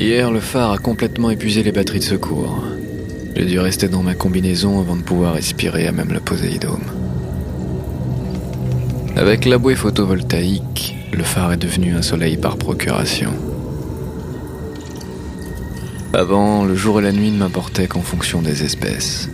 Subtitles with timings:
[0.00, 2.64] Hier, le phare a complètement épuisé les batteries de secours.
[3.36, 6.80] J'ai dû rester dans ma combinaison avant de pouvoir respirer à même le Poséidome.
[9.14, 13.30] Avec la bouée photovoltaïque, le phare est devenu un soleil par procuration.
[16.14, 19.28] Avant, le jour et la nuit ne m'importaient qu'en fonction des espèces.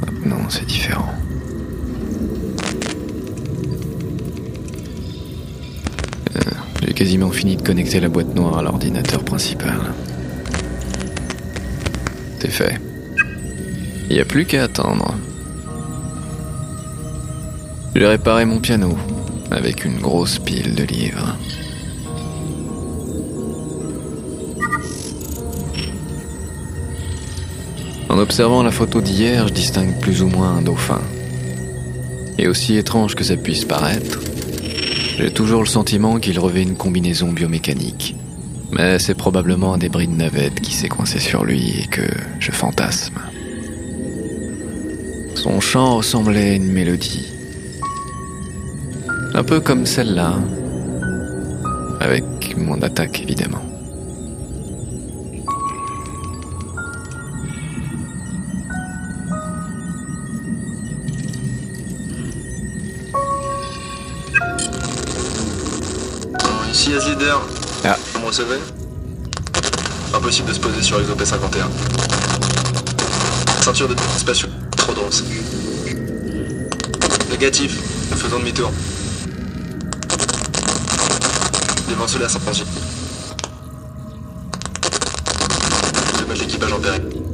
[0.00, 1.11] Maintenant, c'est différent.
[7.02, 9.74] Quasiment fini de connecter la boîte noire à l'ordinateur principal.
[12.38, 12.80] C'est fait.
[14.08, 15.12] Il n'y a plus qu'à attendre.
[17.96, 18.96] J'ai réparé mon piano
[19.50, 21.36] avec une grosse pile de livres.
[28.08, 31.00] En observant la photo d'hier, je distingue plus ou moins un dauphin.
[32.38, 34.20] Et aussi étrange que ça puisse paraître,
[35.16, 38.16] j'ai toujours le sentiment qu'il revêt une combinaison biomécanique.
[38.72, 42.02] Mais c'est probablement un débris de navette qui s'est coincé sur lui et que
[42.38, 43.20] je fantasme.
[45.34, 47.26] Son chant ressemblait à une mélodie.
[49.34, 50.36] Un peu comme celle-là.
[52.00, 53.71] Avec mon attaque, évidemment.
[66.72, 67.38] Ici As Leader.
[67.84, 67.98] Ah.
[68.14, 68.58] Vous me recevez?
[70.14, 71.70] Impossible de se poser sur l'exopé 51.
[73.60, 74.48] Ceinture de spatiaux.
[74.78, 75.10] Trop drôle.
[77.30, 77.78] Négatif.
[78.10, 78.72] Nous faisons demi-tour.
[81.90, 82.40] Devant cela sans.
[86.20, 87.31] Dommage d'équipage en péril.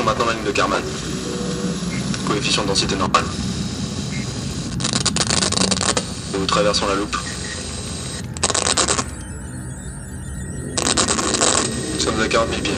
[0.00, 0.82] Maintenant la ligne de Karman.
[2.26, 3.24] Coefficient de densité normale.
[6.36, 7.16] Nous traversons la loupe.
[11.94, 12.72] Nous sommes à 40 000 pieds.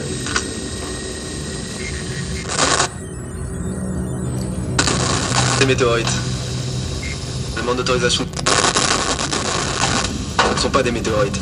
[5.59, 6.13] Des météorites.
[7.57, 8.27] Demande d'autorisation.
[10.49, 11.39] Ce ne sont pas des météorites.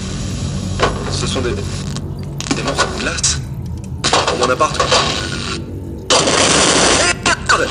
[1.12, 1.51] Ce sont des...
[1.51, 3.39] des morceaux de glace.
[4.39, 4.78] Mon appart.
[7.57, 7.69] Merde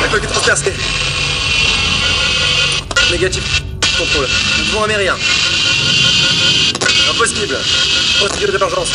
[0.00, 0.72] La coque est transpercée.
[3.12, 3.62] Négatif.
[3.96, 4.26] Contrôle.
[4.58, 5.14] Devons amérien.
[7.10, 7.56] Impossible.
[8.18, 8.90] Procédure d'émergence.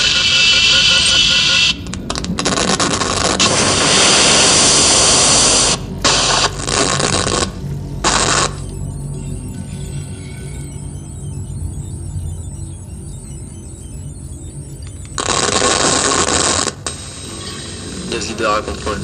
[18.15, 18.99] À contrôle.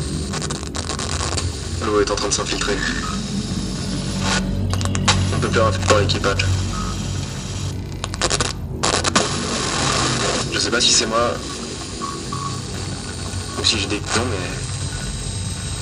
[1.83, 2.77] L'eau est en train de s'infiltrer.
[5.33, 6.45] On peut plus rien faire pour l'équipage.
[10.53, 11.33] Je sais pas si c'est moi
[13.59, 14.37] ou si j'ai des clons, mais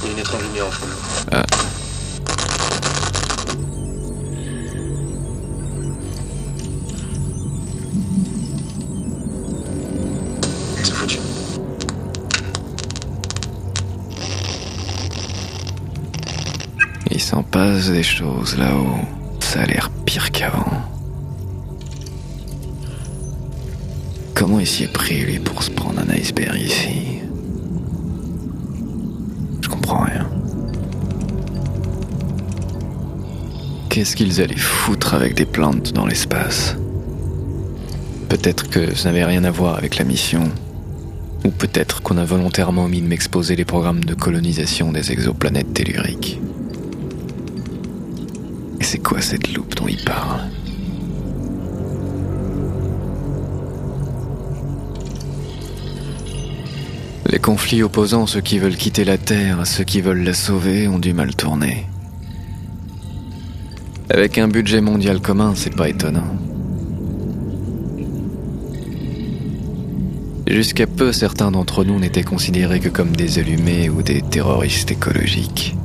[0.04, 0.86] il y a une étrange lumière en fond.
[1.34, 1.44] Ah.
[17.10, 19.06] Il s'en passe des choses là-haut.
[19.40, 20.84] Ça a l'air pire qu'avant.
[24.36, 27.22] Comment il s'y est pris, lui, pour se prendre un iceberg ici?
[29.62, 30.30] Je comprends rien.
[33.90, 36.76] Qu'est-ce qu'ils allaient foutre avec des plantes dans l'espace?
[38.30, 40.44] Peut-être que ça n'avait rien à voir avec la mission.
[41.46, 46.40] Ou peut-être qu'on a volontairement omis de m'exposer les programmes de colonisation des exoplanètes telluriques.
[48.90, 50.44] C'est quoi cette loupe dont il parle
[57.30, 60.88] Les conflits opposant ceux qui veulent quitter la Terre à ceux qui veulent la sauver
[60.88, 61.86] ont du mal tourner.
[64.10, 66.38] Avec un budget mondial commun, c'est pas étonnant.
[70.48, 75.76] Jusqu'à peu, certains d'entre nous n'étaient considérés que comme des allumés ou des terroristes écologiques.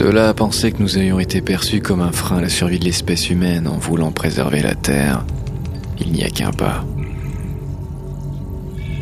[0.00, 2.78] De là à penser que nous ayons été perçus comme un frein à la survie
[2.78, 5.26] de l'espèce humaine en voulant préserver la Terre,
[6.00, 6.86] il n'y a qu'un pas.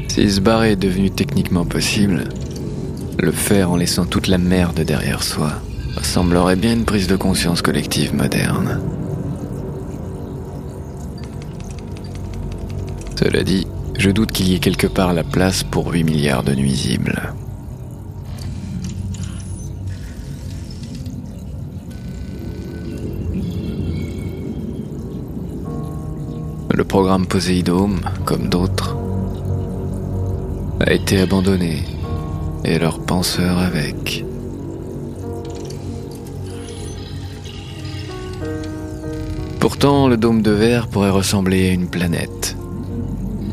[0.08, 2.24] Si se barrer est devenu techniquement possible,
[3.16, 5.52] le faire en laissant toute la merde derrière soi
[6.02, 8.80] semblerait bien une prise de conscience collective moderne.
[13.14, 16.54] Cela dit, je doute qu'il y ait quelque part la place pour 8 milliards de
[16.56, 17.34] nuisibles.
[26.88, 28.96] Programme Poséidome, comme d'autres,
[30.80, 31.84] a été abandonné
[32.64, 34.24] et leur penseur avec.
[39.60, 42.56] Pourtant, le dôme de verre pourrait ressembler à une planète.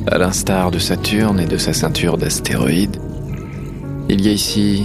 [0.08, 3.02] À l'instar de Saturne et de sa ceinture d'astéroïdes,
[4.08, 4.84] il y a ici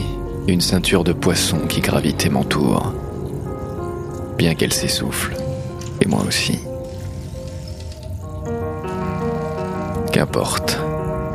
[0.49, 2.95] une ceinture de poissons qui gravite et m'entoure,
[4.37, 5.37] bien qu'elle s'essouffle,
[6.01, 6.59] et moi aussi.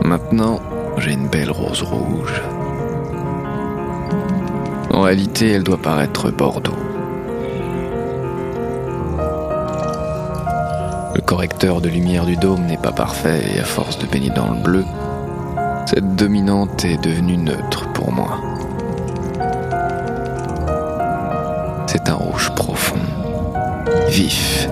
[0.03, 0.59] Maintenant,
[0.97, 2.41] j'ai une belle rose rouge.
[4.91, 6.77] En réalité, elle doit paraître Bordeaux.
[11.15, 14.51] Le correcteur de lumière du dôme n'est pas parfait et à force de baigner dans
[14.51, 14.85] le bleu,
[15.87, 18.39] cette dominante est devenue neutre pour moi.
[21.87, 22.99] C'est un rouge profond,
[24.09, 24.69] vif.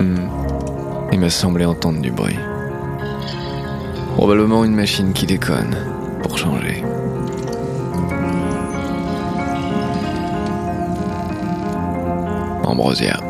[0.00, 0.16] Hmm.
[1.12, 2.38] Il m'a semblé entendre du bruit.
[4.14, 5.76] Probablement une machine qui déconne,
[6.22, 6.82] pour changer.
[12.64, 13.29] Ambrosia.